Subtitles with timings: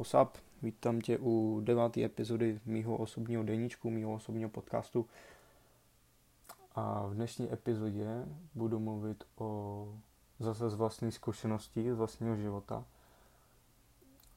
[0.00, 5.06] Osap, vítám tě u deváté epizody mýho osobního deníčku, mýho osobního podcastu.
[6.74, 9.88] A v dnešní epizodě budu mluvit o
[10.38, 12.84] zase z vlastní zkušenosti, z vlastního života.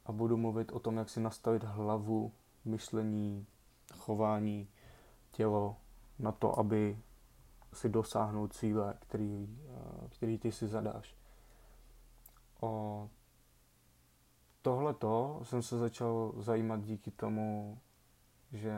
[0.05, 2.32] A budu mluvit o tom, jak si nastavit hlavu,
[2.66, 3.45] myšlení,
[3.98, 4.68] chování,
[5.32, 5.75] tělo
[6.20, 7.00] na to, aby
[7.73, 9.59] si dosáhnout cíle, který,
[10.09, 11.16] který ty si zadáš.
[12.61, 13.09] O
[14.64, 17.77] tohleto jsem se začal zajímat díky tomu,
[18.53, 18.73] že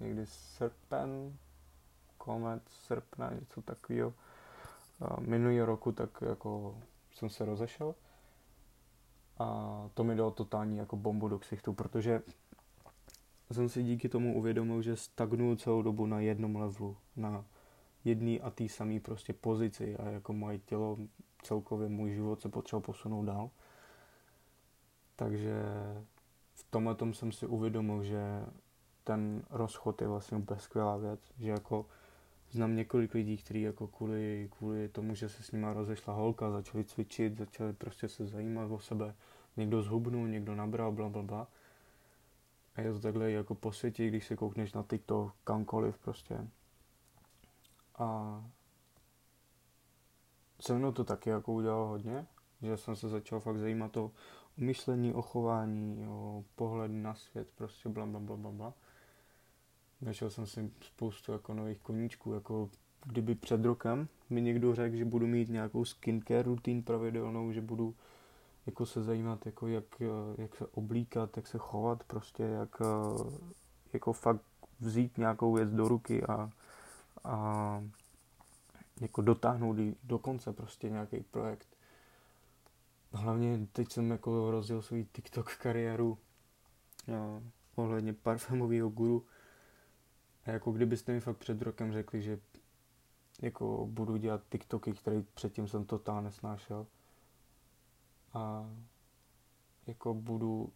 [0.00, 1.36] někdy srpen,
[2.18, 4.14] konec srpna, něco takového,
[5.18, 6.78] minulý roku, tak jako
[7.14, 7.94] jsem se rozešel
[9.38, 12.22] a to mi dalo totální jako bombu do ksichtu, protože
[13.52, 17.44] jsem si díky tomu uvědomil, že stagnuju celou dobu na jednom levelu, na
[18.04, 20.98] jedný a tý samý prostě pozici a jako moje tělo,
[21.42, 23.50] celkově můj život se potřeboval posunout dál.
[25.20, 25.62] Takže
[26.54, 28.46] v tomhle tom jsem si uvědomil, že
[29.04, 31.86] ten rozchod je vlastně úplně skvělá věc, že jako
[32.50, 36.84] znám několik lidí, kteří jako kvůli, kvůli tomu, že se s nima rozešla holka, začali
[36.84, 39.14] cvičit, začali prostě se zajímat o sebe,
[39.56, 41.46] někdo zhubnul, někdo nabral, bla, bla, bla.
[42.74, 46.48] A je to takhle jako po světě, když se koukneš na TikTok, kamkoliv prostě.
[47.98, 48.40] A
[50.60, 52.26] se mnou to taky jako udělalo hodně,
[52.62, 54.10] že jsem se začal fakt zajímat o
[54.60, 58.74] myšlení, o chování, o pohled na svět, prostě bla, bla, bla, bla, bla.
[60.00, 62.70] Našel jsem si spoustu jako nových koníčků, jako
[63.06, 67.94] kdyby před rokem mi někdo řekl, že budu mít nějakou skincare rutin pravidelnou, že budu
[68.66, 69.84] jako se zajímat, jako jak,
[70.38, 72.82] jak se oblíkat, jak se chovat, prostě jak
[73.92, 74.42] jako fakt
[74.80, 76.50] vzít nějakou věc do ruky a,
[77.24, 77.84] a
[79.00, 81.69] jako dotáhnout do konce prostě nějaký projekt
[83.12, 86.18] hlavně teď jsem jako rozjel svůj TikTok kariéru
[87.08, 87.42] jo,
[87.74, 89.26] ohledně parfumového guru.
[90.44, 92.40] A jako kdybyste mi fakt před rokem řekli, že
[93.42, 96.86] jako budu dělat TikToky, které předtím jsem totálně nesnášel.
[98.32, 98.70] A
[99.86, 100.72] jako budu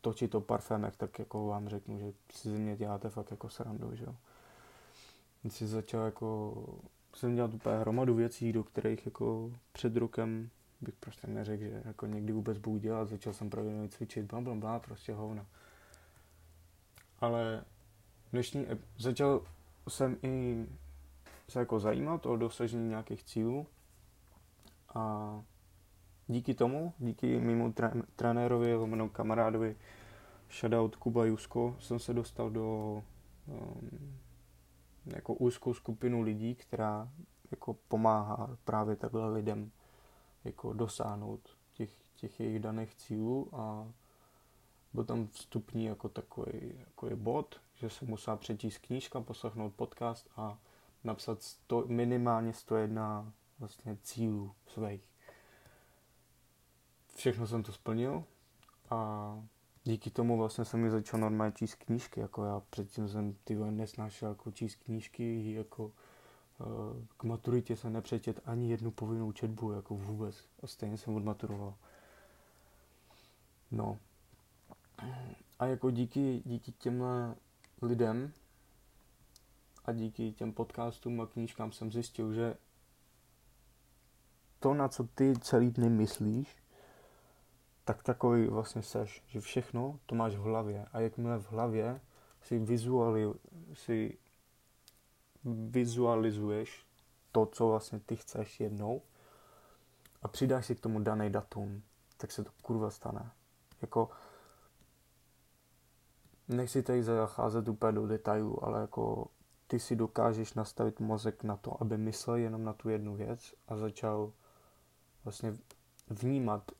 [0.00, 3.96] točit o parfémech, tak jako vám řeknu, že si ze mě děláte fakt jako srandu,
[3.96, 4.16] že jo.
[5.42, 6.54] Když začal jako,
[7.14, 12.06] jsem dělat úplně hromadu věcí, do kterých jako před rokem bych prostě neřekl, že jako
[12.06, 15.46] někdy vůbec budu dělat, začal jsem pravidelně cvičit, bla, bla, bla, prostě hovna.
[17.20, 17.64] Ale
[18.32, 18.66] dnešní,
[18.98, 19.42] začal
[19.88, 20.66] jsem i
[21.48, 23.66] se jako zajímat o dosažení nějakých cílů
[24.94, 25.42] a
[26.28, 29.76] díky tomu, díky mému tre- trenérovi, lomeno kamarádovi,
[30.60, 33.02] shoutout Kuba Jusko, jsem se dostal do
[33.46, 34.20] um,
[35.06, 37.08] jako úzkou skupinu lidí, která
[37.50, 39.70] jako pomáhá právě takhle lidem
[40.44, 43.92] jako dosáhnout těch, těch jejich daných cílů a
[44.92, 50.58] byl tam vstupní jako takový, takový bod, že se musela přečíst knížka, poslechnout podcast a
[51.04, 55.10] napsat sto, minimálně 101 vlastně cílů svých.
[57.16, 58.24] Všechno jsem to splnil
[58.90, 59.42] a
[59.84, 64.28] díky tomu vlastně jsem mi začal normálně číst knížky, jako já předtím jsem ty nesnášel
[64.28, 65.92] jako číst knížky, jako
[67.16, 70.48] k maturitě jsem nepřečet ani jednu povinnou četbu, jako vůbec.
[70.62, 71.74] A stejně jsem odmaturoval.
[73.70, 73.98] No.
[75.58, 77.34] A jako díky, díky těmhle
[77.82, 78.32] lidem
[79.84, 82.56] a díky těm podcastům a knížkám jsem zjistil, že
[84.58, 86.56] to, na co ty celý dny myslíš,
[87.84, 92.00] tak takový vlastně seš, že všechno to máš v hlavě a jakmile v hlavě
[92.42, 93.32] si vizuali,
[93.72, 94.18] si
[95.44, 96.86] vizualizuješ
[97.32, 99.02] to, co vlastně ty chceš jednou
[100.22, 101.82] a přidáš si k tomu daný datum,
[102.16, 103.30] tak se to kurva stane.
[103.82, 104.10] Jako
[106.48, 109.26] nechci tady zacházet úplně do detailů, ale jako
[109.66, 113.76] ty si dokážeš nastavit mozek na to, aby myslel jenom na tu jednu věc a
[113.76, 114.32] začal
[115.24, 115.56] vlastně
[116.08, 116.72] vnímat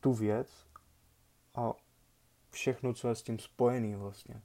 [0.00, 0.66] tu věc
[1.54, 1.72] a
[2.50, 4.42] všechno, co je s tím spojený vlastně.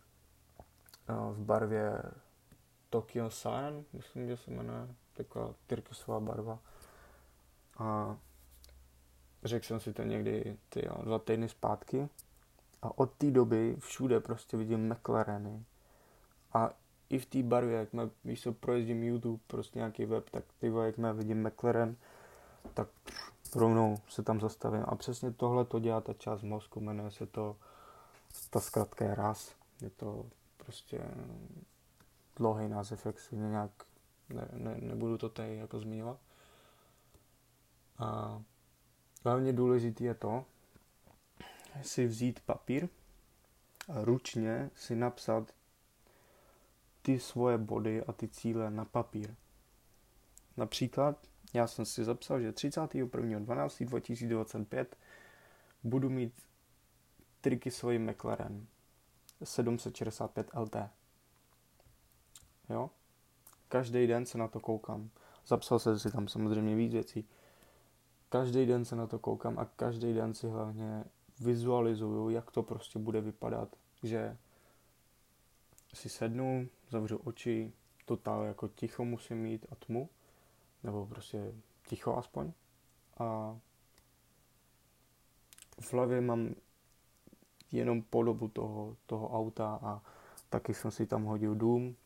[1.09, 2.03] v barvě
[2.91, 6.59] Tokyo Sun, myslím, že se jmenuje, taková tyrkysová barva.
[7.79, 8.17] A
[9.45, 12.09] řekl jsem si to někdy ty, jo, dva týdny zpátky
[12.83, 15.65] a od té doby všude prostě vidím McLareny.
[16.53, 16.71] A
[17.11, 20.67] i v té barvě, jak má, víš co, projezdím YouTube, prostě nějaký web, tak ty
[20.67, 21.97] jak má vidím McLaren,
[22.75, 22.89] tak
[23.55, 24.85] rovnou se tam zastavím.
[24.87, 27.57] A přesně tohle to dělá ta část mozku, jmenuje se to,
[28.51, 30.27] ta zkratka je RAS, je to
[30.57, 31.01] prostě
[32.37, 33.71] dlouhý název, jak si nějak
[34.29, 36.19] ne, ne, nebudu to tady jako zmiňovat.
[37.99, 38.43] A
[39.25, 40.45] hlavně důležité je to,
[41.83, 42.89] si vzít papír
[43.89, 45.53] a ručně si napsat
[47.07, 49.35] ty svoje body a ty cíle na papír.
[50.57, 54.87] Například já jsem si zapsal, že 31.12.2025
[55.85, 56.43] budu mít
[57.41, 58.67] triky svojí McLaren
[59.45, 60.77] 765 LT.
[62.71, 62.91] Jo?
[63.69, 65.11] Každý den se na to koukám.
[65.47, 67.29] Zapsal jsem si tam samozřejmě víc věcí.
[68.29, 71.05] Každý den se na to koukám a každý den si hlavně
[71.41, 73.77] vizualizuju, jak to prostě bude vypadat.
[74.03, 74.37] Že
[75.97, 77.73] si sednu, zavřu oči,
[78.05, 80.09] totál jako ticho musím mít a tmu,
[80.83, 81.53] nebo prostě
[81.87, 82.53] ticho aspoň.
[83.19, 83.59] A
[85.81, 86.55] v hlavě mám
[87.73, 90.03] jenom podobu toho, toho auta a
[90.49, 91.97] taky jsem si tam hodil dům,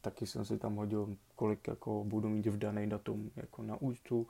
[0.00, 4.26] taky jsem si tam hodil, kolik jako budu mít v daný datum jako na účtu,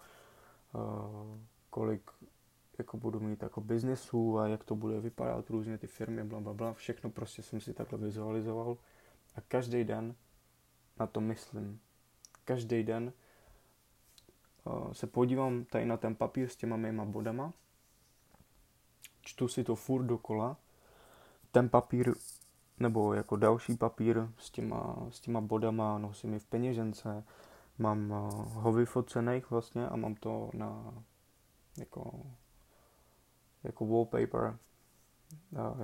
[0.73, 1.39] uh,
[1.71, 2.11] kolik
[2.83, 6.53] jako budu mít jako biznesu a jak to bude vypadat, různě ty firmy, bla, bla,
[6.53, 6.73] bla.
[6.73, 8.77] Všechno prostě jsem si takhle vizualizoval
[9.35, 10.15] a každý den
[11.01, 11.81] na to myslím.
[12.45, 13.13] Každý den
[14.65, 17.53] uh, se podívám tady na ten papír s těma mýma bodama,
[19.21, 20.57] čtu si to furt dokola,
[21.51, 22.15] ten papír
[22.79, 27.25] nebo jako další papír s těma, s těma bodama nosím je v peněžence,
[27.79, 28.19] mám uh,
[28.53, 30.95] ho vyfocených vlastně a mám to na
[31.79, 32.27] jako
[33.65, 34.59] jako wallpaper,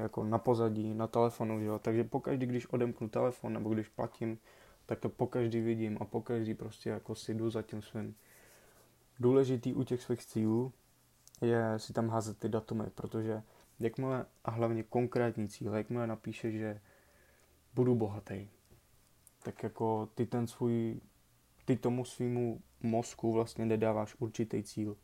[0.00, 1.78] jako na pozadí, na telefonu, jo?
[1.78, 4.38] takže pokaždý, když odemknu telefon nebo když platím,
[4.86, 8.14] tak to pokaždý vidím a pokaždý prostě jako si jdu za tím svým.
[9.20, 10.72] Důležitý u těch svých cílů
[11.40, 13.42] je si tam házet ty datumy, protože
[13.80, 16.80] jakmile, a hlavně konkrétní cíle, jakmile napíše, že
[17.74, 18.48] budu bohatý,
[19.42, 21.00] tak jako ty ten svůj,
[21.64, 24.96] ty tomu svýmu mozku vlastně nedáváš určitý cíl.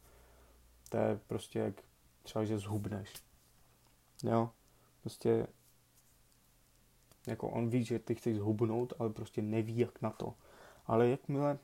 [0.89, 1.75] To je prostě jak
[2.25, 3.13] třeba, že zhubneš.
[4.23, 4.51] Jo,
[5.01, 5.47] prostě
[7.27, 10.35] jako on ví, že ty chceš zhubnout, ale prostě neví, jak na to.
[10.87, 11.59] Ale jakmile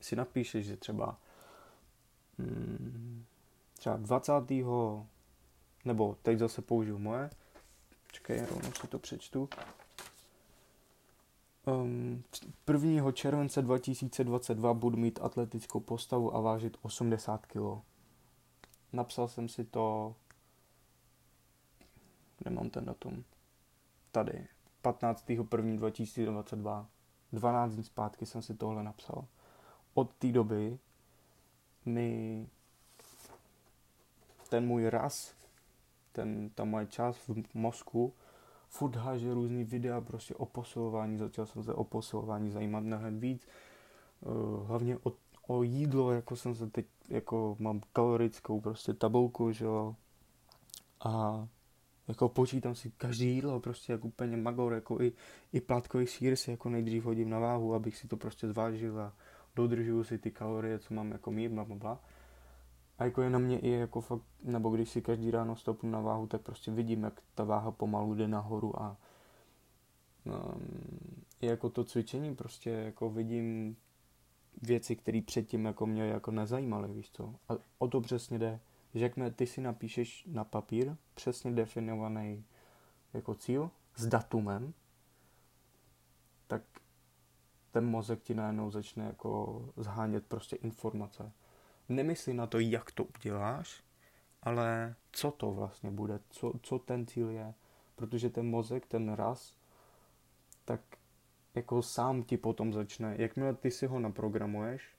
[0.00, 1.18] si napíšeš, že třeba
[2.38, 3.24] hmm,
[3.78, 4.32] třeba 20.
[5.84, 7.30] nebo teď zase použiju moje,
[8.12, 9.48] čekaj, rovnou si to přečtu.
[11.66, 12.24] Um,
[12.72, 13.12] 1.
[13.12, 17.91] července 2022 budu mít atletickou postavu a vážit 80 kg.
[18.92, 20.14] Napsal jsem si to,
[22.44, 23.24] nemám ten datum,
[24.12, 24.46] tady,
[24.84, 26.86] 15.1.2022.
[27.32, 29.24] 12 dní zpátky jsem si tohle napsal.
[29.94, 30.78] Od té doby
[31.84, 32.46] mi
[34.48, 35.34] ten můj raz,
[36.12, 38.12] ten, ta moje část v mozku
[38.68, 43.48] furt háže různý videa prostě o posilování, začal jsem se o posilování zajímat mnohem víc,
[44.20, 45.12] uh, hlavně o
[45.52, 49.96] o jídlo, jako jsem se teď, jako mám kalorickou prostě tabulku, že jo,
[51.04, 51.46] a
[52.08, 55.12] jako počítám si každý jídlo, prostě jako úplně magor, jako i,
[55.52, 59.12] i plátkový sír si jako nejdřív hodím na váhu, abych si to prostě zvážil a
[59.56, 62.00] dodržuju si ty kalorie, co mám jako mít, bla, bla, bla.
[62.98, 66.00] A jako je na mě i jako fakt, nebo když si každý ráno stopnu na
[66.00, 68.96] váhu, tak prostě vidím, jak ta váha pomalu jde nahoru a
[70.24, 73.76] um, i jako to cvičení prostě jako vidím
[74.62, 77.34] věci, které předtím jako mě jako nezajímaly, víš co.
[77.48, 78.60] A o to přesně jde,
[78.94, 82.44] že jakmile ty si napíšeš na papír přesně definovaný
[83.12, 84.74] jako cíl s datumem,
[86.46, 86.62] tak
[87.70, 91.32] ten mozek ti najednou začne jako zhánět prostě informace.
[91.88, 93.82] Nemyslí na to, jak to uděláš,
[94.42, 97.54] ale co to vlastně bude, co, co ten cíl je.
[97.96, 99.56] Protože ten mozek, ten raz,
[100.64, 100.80] tak
[101.54, 104.94] jako sám ti potom začne, jakmile ty si ho naprogramuješ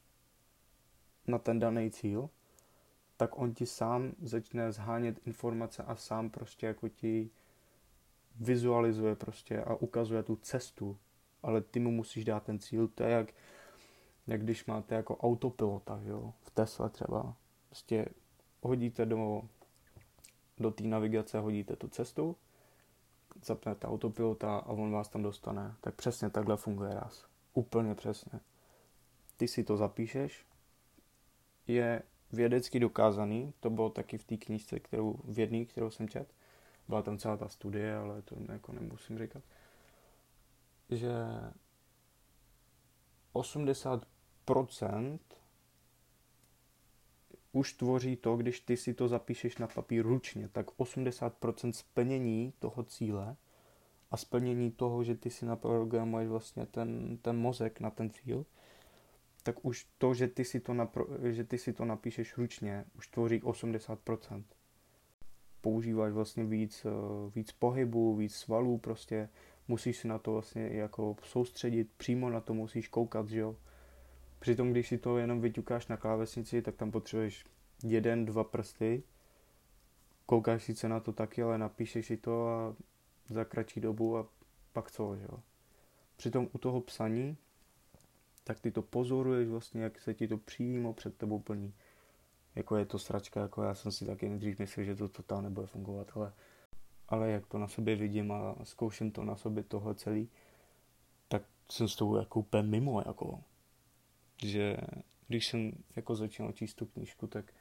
[1.27, 2.29] na ten daný cíl,
[3.17, 7.29] tak on ti sám začne zhánět informace a sám prostě jako ti
[8.35, 10.97] vizualizuje prostě a ukazuje tu cestu,
[11.43, 13.33] ale ty mu musíš dát ten cíl, to je jak,
[14.27, 17.35] jak když máte jako autopilota, jo, v Tesla třeba,
[17.67, 18.05] prostě
[18.61, 19.41] hodíte do,
[20.57, 22.35] do té navigace, hodíte tu cestu
[23.45, 25.75] zapnete autopilota a on vás tam dostane.
[25.81, 27.25] Tak přesně takhle funguje raz.
[27.53, 28.39] Úplně přesně.
[29.37, 30.45] Ty si to zapíšeš,
[31.67, 36.33] je vědecky dokázaný, to bylo taky v té knížce, kterou, v jedné, kterou jsem čet,
[36.87, 39.43] byla tam celá ta studie, ale to jako nemusím říkat,
[40.89, 41.13] že
[43.33, 45.19] 80%
[47.53, 52.83] už tvoří to, když ty si to zapíšeš na papír ručně, tak 80% splnění toho
[52.83, 53.35] cíle
[54.11, 58.45] a splnění toho, že ty si naprogramuješ vlastně ten, ten mozek na ten cíl,
[59.43, 63.07] tak už to, že ty si to, napro, že ty si to napíšeš ručně, už
[63.07, 64.43] tvoří 80%.
[65.61, 66.89] Používáš vlastně víc, eh,
[67.35, 69.29] víc pohybu, víc svalů prostě,
[69.67, 73.55] musíš si na to vlastně jako soustředit, přímo na to musíš koukat, že jo.
[74.43, 77.45] Přitom, když si to jenom vyťukáš na klávesnici, tak tam potřebuješ
[77.83, 79.03] jeden, dva prsty,
[80.25, 82.75] koukáš sice na to taky, ale napíšeš si to a
[83.29, 84.27] za kratší dobu a
[84.73, 85.39] pak co, že jo.
[86.15, 87.37] Přitom u toho psaní,
[88.43, 91.73] tak ty to pozoruješ vlastně, jak se ti to přímo před tebou plní.
[92.55, 95.67] Jako je to sračka, jako já jsem si taky nejdřív myslel, že to totálně nebude
[95.67, 96.33] fungovat, ale,
[97.09, 100.29] ale jak to na sobě vidím a zkouším to na sobě tohle celý,
[101.27, 103.43] tak jsem s tou jako úplně mimo, jako.
[104.43, 104.77] Že
[105.27, 107.53] když jsem jako začal číst tu knížku, tak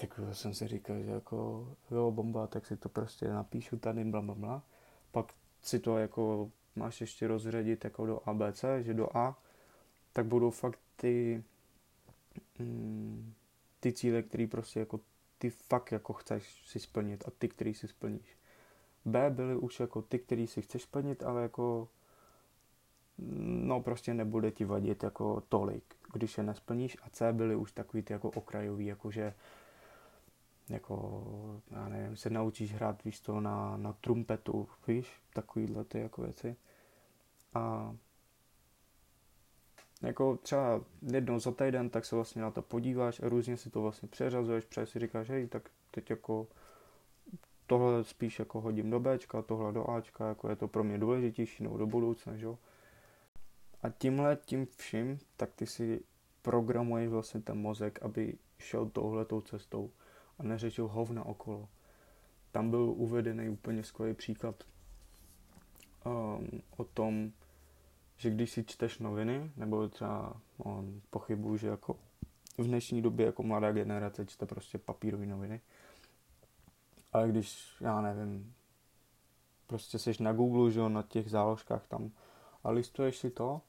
[0.00, 4.20] tak jsem si říkal, že jako jo, bomba, tak si to prostě napíšu tady, bla,
[4.20, 4.62] bla, bla.
[5.10, 5.32] Pak
[5.62, 9.42] si to jako máš ještě rozředit jako do ABC, že do A,
[10.12, 11.44] tak budou fakt ty,
[12.58, 13.34] mm,
[13.80, 15.00] ty cíle, které prostě jako
[15.38, 18.36] ty fakt jako chceš si splnit a ty, který si splníš.
[19.04, 21.88] B byly už jako ty, který si chceš splnit, ale jako
[23.68, 28.02] no prostě nebude ti vadit jako tolik, když je nesplníš a C byly už takový
[28.02, 29.34] ty jako okrajový, jakože
[30.70, 31.22] jako,
[31.70, 36.56] já nevím, se naučíš hrát, víš to, na, na trumpetu, víš, takovýhle ty jako věci.
[37.54, 37.94] A
[40.02, 40.80] jako třeba
[41.12, 44.64] jednou za týden, tak se vlastně na to podíváš a různě si to vlastně přeřazuješ,
[44.64, 46.46] protože si říkáš, hej, tak teď jako
[47.66, 51.62] tohle spíš jako hodím do Bčka, tohle do Ačka, jako je to pro mě důležitější
[51.62, 52.58] nebo do budoucna, že jo.
[53.82, 56.04] A tímhle tím vším, tak ty si
[56.42, 59.90] programuješ vlastně ten mozek, aby šel touhletou cestou
[60.38, 61.68] a neřešil hovna okolo.
[62.52, 64.64] Tam byl uvedený úplně skvělý příklad
[66.06, 67.32] um, o tom,
[68.16, 71.96] že když si čteš noviny, nebo třeba on pochybuju, že jako
[72.58, 75.60] v dnešní době jako mladá generace čte prostě papírové noviny,
[77.12, 78.54] ale když, já nevím,
[79.66, 82.10] prostě seš na Google, že jo, na těch záložkách tam
[82.64, 83.60] a listuješ si to,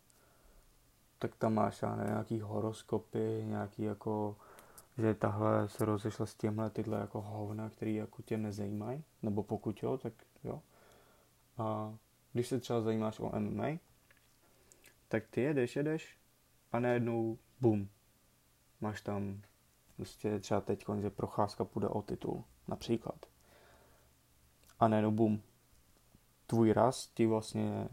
[1.20, 4.36] tak tam máš, já nevím, nějaký horoskopy, nějaký jako
[5.00, 9.84] že tahle se rozešla s těmhle tyhle jako hovna, který jako tě nezajímají, nebo pokud
[9.84, 10.62] jo, tak jo.
[11.58, 11.96] A
[12.34, 13.68] když se třeba zajímáš o MMA,
[15.08, 16.18] tak ty jedeš, jedeš
[16.72, 17.90] a najednou bum,
[18.82, 19.42] máš tam
[19.96, 23.26] prostě třeba teď, že procházka půjde o titul, například.
[24.80, 25.42] A najednou bum,
[26.48, 27.90] tvůj raz ti vlastně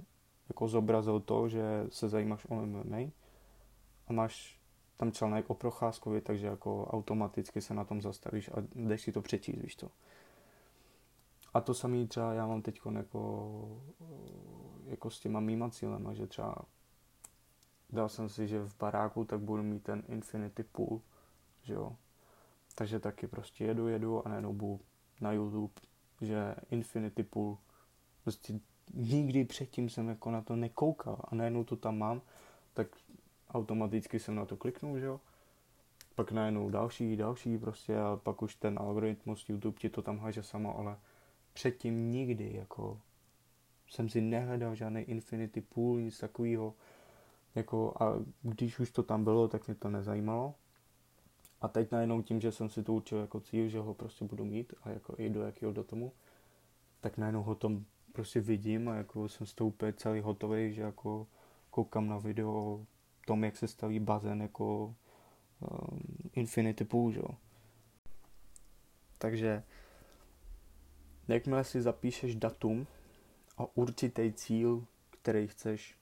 [0.48, 2.98] jako zobrazil to, že se zajímáš o MMA
[4.06, 4.60] a máš
[4.96, 9.22] tam článek o Procházkovi, takže jako automaticky se na tom zastavíš a jdeš si to
[9.22, 9.90] přečíst, víš to.
[11.54, 13.82] A to samý třeba já mám teď jako,
[14.84, 16.56] jako s těma mýma cílema, že třeba
[17.90, 21.00] dal jsem si, že v baráku tak budu mít ten Infinity Pool,
[21.62, 21.96] že jo.
[22.74, 24.80] Takže taky prostě jedu, jedu a najednou
[25.20, 25.72] na YouTube,
[26.20, 27.58] že Infinity Pool,
[28.24, 28.60] prostě
[28.94, 32.22] nikdy předtím jsem jako na to nekoukal a najednou to tam mám,
[32.74, 32.88] tak
[33.50, 35.20] automaticky jsem na to kliknul, že jo.
[36.14, 40.42] Pak najednou další, další prostě a pak už ten algoritmus YouTube ti to tam háže
[40.42, 40.96] samo, ale
[41.52, 43.00] předtím nikdy jako
[43.90, 46.74] jsem si nehledal žádný Infinity Pool, nic takového.
[47.54, 50.54] Jako, a když už to tam bylo, tak mě to nezajímalo.
[51.60, 54.44] A teď najednou tím, že jsem si to určil jako cíl, že ho prostě budu
[54.44, 56.12] mít a jako i do jakého do tomu,
[57.00, 57.84] tak najednou ho tam
[58.16, 61.26] prostě vidím a jako jsem s tou úplně celý hotový, že jako
[61.70, 62.86] koukám na video
[63.26, 64.94] tom, jak se staví bazén jako
[65.60, 66.00] um,
[66.32, 67.20] Infinity Pool, že?
[69.18, 69.62] Takže
[71.28, 72.86] jakmile si zapíšeš datum
[73.58, 75.98] a určitý cíl, který chceš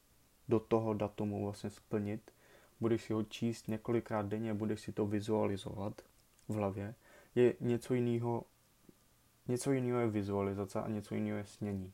[0.49, 2.31] do toho datumu vlastně splnit,
[2.81, 6.03] budeš si ho číst několikrát denně, budeš si to vizualizovat
[6.49, 6.95] v hlavě,
[7.35, 8.45] je něco jiného,
[9.49, 11.93] něco jiného je vizualizace a něco jiného je snění.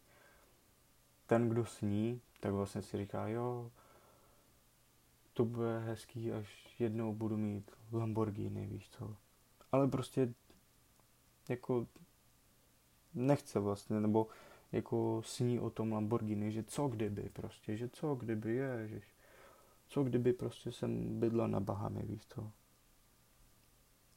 [1.30, 3.70] Ten, kdo sní, tak vlastně si říká, jo,
[5.32, 9.16] to bude hezký, až jednou budu mít Lamborghini, víš co.
[9.72, 10.34] Ale prostě
[11.49, 11.87] jako
[13.14, 14.26] nechce vlastně, nebo
[14.72, 19.04] jako sní o tom Lamborghini, že co kdyby prostě, že co kdyby, ježiš.
[19.88, 22.50] Co kdyby prostě jsem bydla na Bahamy, víš co.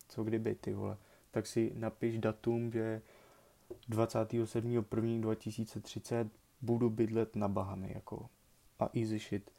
[0.08, 0.98] Co kdyby, ty vole.
[1.32, 3.01] Tak si napiš datum, že
[3.89, 6.29] 27.1.2030
[6.63, 8.29] budu bydlet na Bahamy, jako.
[8.79, 9.51] A easy shit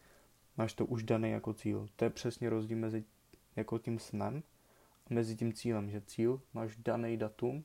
[0.57, 1.89] máš to už daný jako cíl.
[1.97, 3.05] To je přesně rozdíl mezi
[3.57, 4.43] jako tím snem
[5.11, 7.65] a mezi tím cílem, že cíl máš daný datum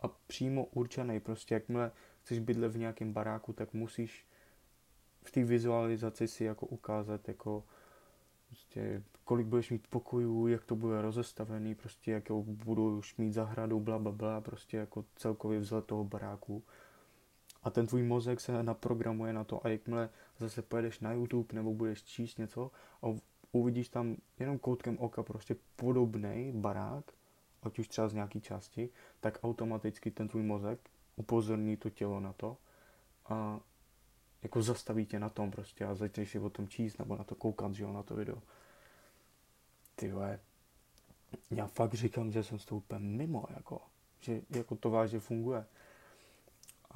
[0.00, 1.92] a přímo určený, prostě jakmile
[2.22, 4.26] chceš bydlet v nějakém baráku, tak musíš
[5.22, 7.64] v té vizualizaci si jako ukázat jako
[8.48, 13.80] prostě, kolik budeš mít pokojů, jak to bude rozestavený, prostě jak budou už mít zahradu,
[13.80, 16.64] bla, bla, bla, prostě jako celkově vzhled toho baráku.
[17.66, 21.74] A ten tvůj mozek se naprogramuje na to a jakmile zase pojedeš na YouTube nebo
[21.74, 22.70] budeš číst něco
[23.02, 23.06] a
[23.52, 27.04] uvidíš tam jenom koutkem oka prostě podobný barák,
[27.62, 28.88] ať už třeba z nějaký části,
[29.20, 32.56] tak automaticky ten tvůj mozek upozorní to tělo na to
[33.28, 33.60] a
[34.42, 37.34] jako zastaví tě na tom prostě a začneš si o tom číst nebo na to
[37.34, 38.42] koukat, že jo, na to video.
[39.96, 40.40] Ty vole,
[41.50, 43.80] já fakt říkám, že jsem s tou úplně mimo, jako,
[44.20, 45.66] že jako to vážně funguje.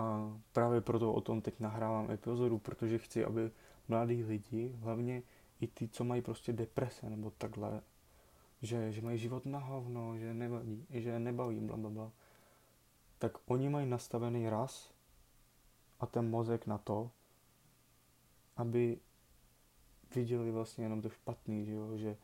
[0.01, 3.51] A právě proto o tom teď nahrávám epizodu, protože chci, aby
[3.89, 5.23] mladí lidi, hlavně
[5.61, 7.83] i ty, co mají prostě deprese nebo takhle,
[8.63, 12.13] že, že mají život na hovno, že nebaví, že nebaví, bla, bla, bla,
[13.19, 14.93] tak oni mají nastavený raz
[16.01, 17.11] a ten mozek na to,
[18.57, 18.99] aby
[20.15, 22.17] viděli vlastně jenom to špatný, že jo, že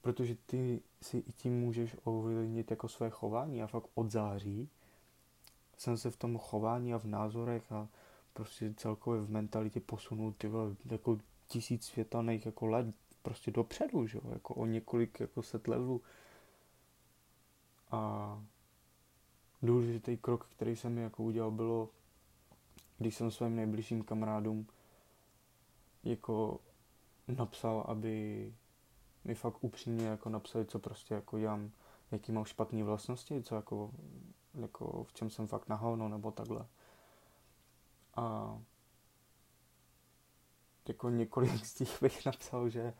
[0.00, 4.70] protože ty si i tím můžeš ovlivnit jako své chování a fakt od září
[5.78, 7.88] jsem se v tom chování a v názorech a
[8.32, 10.50] prostě celkově v mentalitě posunul ty
[10.90, 12.86] jako tisíc světelných jako let
[13.22, 16.02] prostě dopředu, že jo, jako o několik jako set levelů.
[17.90, 18.42] A
[19.62, 21.90] důležitý krok, který jsem jako udělal, bylo,
[22.98, 24.66] když jsem svým nejbližším kamarádům
[26.04, 26.60] jako
[27.28, 28.54] napsal, aby
[29.24, 31.70] mi fakt upřímně jako napsali, co prostě jako dělám,
[32.10, 33.90] jaký mám špatné vlastnosti, co jako,
[34.54, 36.66] jako v čem jsem fakt nahovno nebo takhle.
[38.16, 38.58] A
[40.88, 42.94] jako několik z těch bych napsal, že,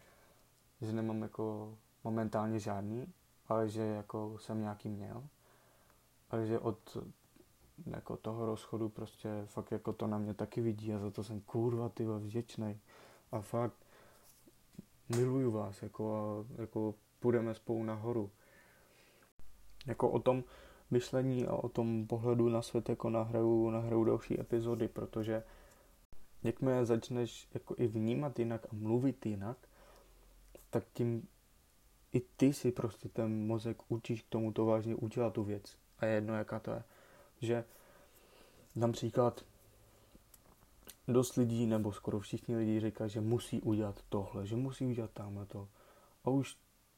[0.80, 3.12] že nemám jako momentálně žádný,
[3.46, 5.24] ale že jako jsem nějaký měl.
[6.30, 6.96] Ale že od
[7.86, 11.40] jako toho rozchodu prostě fakt jako to na mě taky vidí a za to jsem
[11.40, 12.80] kurva ty vděčný.
[13.32, 13.86] A fakt
[15.08, 18.30] miluju vás jako a jako půjdeme spolu nahoru.
[19.86, 20.44] Jako o tom
[20.90, 25.42] myšlení a o tom pohledu na svět jako nahraju, nahraju další epizody, protože
[26.42, 29.58] jakmile začneš jako i vnímat jinak a mluvit jinak,
[30.70, 31.28] tak tím
[32.12, 35.76] i ty si prostě ten mozek učíš k tomu to vážně udělat tu věc.
[35.98, 36.82] A je jedno, jaká to je.
[37.40, 37.64] Že
[38.76, 39.44] dám příklad,
[41.08, 45.46] dost lidí, nebo skoro všichni lidi říkají, že musí udělat tohle, že musí udělat tamhle
[45.46, 45.68] to.
[46.24, 46.56] A už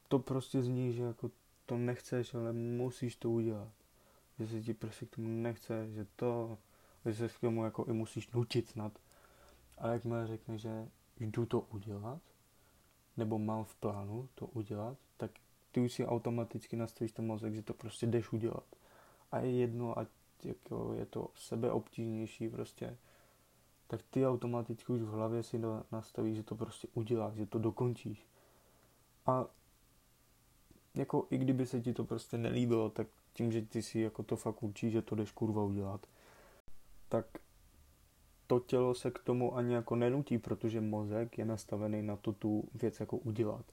[0.09, 1.31] to prostě zní, že jako
[1.67, 3.73] to nechceš, ale musíš to udělat.
[4.41, 6.59] Že se ti prostě k tomu nechce, že to,
[7.05, 8.99] že se k tomu jako i musíš nutit snad.
[9.79, 10.89] A jakmile řekne, že
[11.21, 12.21] jdu to udělat,
[13.17, 15.31] nebo mám v plánu to udělat, tak
[15.73, 18.65] ty už si automaticky nastavíš ten mozek, že to prostě jdeš udělat.
[19.33, 20.09] A je jedno, ať
[20.45, 22.97] jako je to sebeobtížnější prostě,
[23.87, 25.61] tak ty automaticky už v hlavě si
[25.93, 28.27] nastavíš, že to prostě uděláš, že to dokončíš.
[29.27, 29.47] A
[30.95, 34.37] jako i kdyby se ti to prostě nelíbilo, tak tím, že ty si jako to
[34.37, 36.07] fakt učíš, že to jdeš kurva udělat,
[37.09, 37.27] tak
[38.47, 42.69] to tělo se k tomu ani jako nenutí, protože mozek je nastavený na to tu
[42.75, 43.65] věc jako udělat.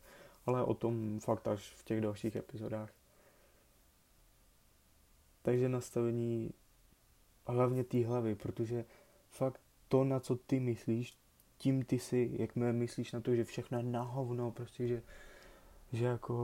[0.46, 2.94] Ale o tom fakt až v těch dalších epizodách.
[5.42, 6.54] Takže nastavení
[7.48, 8.86] hlavně té hlavy, protože
[9.30, 11.18] fakt to, na co ty myslíš,
[11.58, 15.04] tím ty si, jakmile myslíš na to, že všechno je na hovno, prostě, že,
[15.94, 16.36] že jako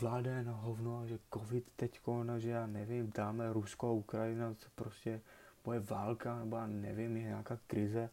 [0.00, 4.54] vláda je na hovno že covid teďko, a že já nevím, dáme Rusko a Ukrajina,
[4.54, 5.20] co prostě
[5.64, 8.10] bude válka, nebo já nevím, je nějaká krize,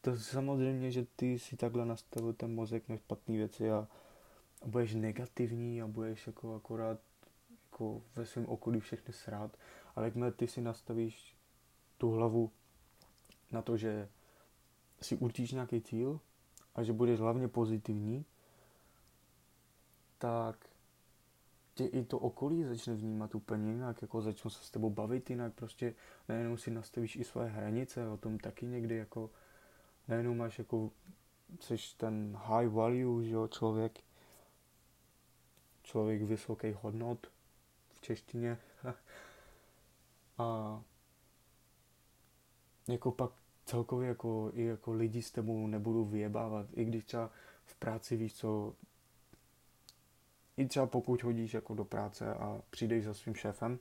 [0.00, 3.88] to samozřejmě, že ty si takhle nastavil ten mozek na špatné věci a,
[4.62, 6.98] a budeš negativní a budeš jako akorát
[7.72, 9.56] jako ve svém okolí všechny srát,
[9.96, 11.36] ale jakmile ty si nastavíš
[11.98, 12.50] tu hlavu
[13.50, 14.08] na to, že
[15.00, 16.20] si určíš nějaký cíl
[16.74, 18.24] a že budeš hlavně pozitivní,
[20.22, 20.66] tak
[21.74, 25.52] tě i to okolí začne vnímat úplně jinak, jako začnou se s tebou bavit jinak,
[25.54, 25.94] prostě
[26.28, 29.30] najednou si nastavíš i své hranice, o tom taky někdy jako
[30.08, 30.90] najednou máš jako,
[31.60, 34.00] jsi ten high value, že jo, člověk,
[35.82, 37.26] člověk vysokých hodnot
[37.90, 38.58] v češtině.
[40.38, 40.82] A
[42.88, 43.32] jako pak
[43.64, 47.30] celkově jako, i jako lidi s tebou nebudou vyjebávat, i když třeba
[47.64, 48.74] v práci víš co,
[50.56, 53.78] i třeba pokud hodíš jako do práce a přijdeš za svým šéfem,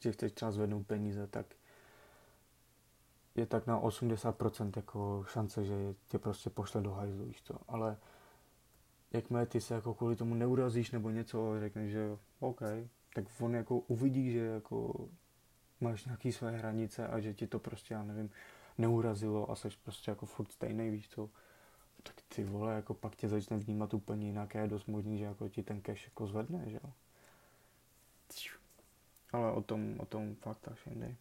[0.00, 1.46] že chceš třeba zvednout peníze, tak
[3.34, 7.96] je tak na 80% jako šance, že tě prostě pošle do hajzlu, víš co, ale
[9.12, 12.60] jakmile ty se jako kvůli tomu neurazíš nebo něco řekneš, že OK,
[13.14, 15.08] tak on jako uvidí, že jako
[15.80, 18.30] máš nějaký své hranice a že ti to prostě, já nevím,
[18.78, 21.30] neurazilo a seš prostě jako furt stejný, víš co,
[22.04, 25.24] tak ty vole, jako pak tě začne vnímat úplně jinak a je dost možný, že
[25.24, 26.92] jako ti ten cash jako zvedne, že jo.
[29.32, 31.16] Ale o tom, o tom fakt až jindy.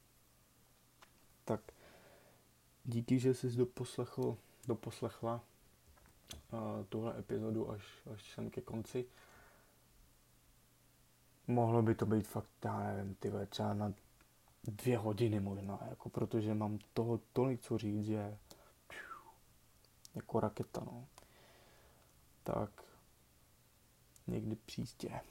[1.45, 1.61] Tak
[2.85, 5.43] díky, že jsi doposlechl, doposlechla
[6.53, 7.81] uh, tuhle epizodu až,
[8.13, 9.05] až sem ke konci.
[11.47, 13.93] Mohlo by to být fakt, já nevím, ty třeba na
[14.63, 18.37] dvě hodiny možná, jako protože mám toho tolik co říct, že
[20.15, 21.07] jako raketa, no.
[22.43, 22.83] Tak
[24.27, 25.21] někdy příště.